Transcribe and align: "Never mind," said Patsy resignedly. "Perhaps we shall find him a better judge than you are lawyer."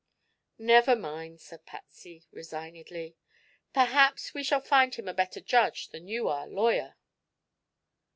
"Never 0.57 0.95
mind," 0.95 1.39
said 1.41 1.67
Patsy 1.67 2.25
resignedly. 2.31 3.17
"Perhaps 3.71 4.33
we 4.33 4.41
shall 4.43 4.59
find 4.59 4.95
him 4.95 5.07
a 5.07 5.13
better 5.13 5.39
judge 5.41 5.89
than 5.89 6.07
you 6.07 6.27
are 6.27 6.47
lawyer." 6.47 6.95